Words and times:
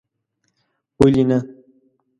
ولي 0.99 1.23
نه 1.29 1.39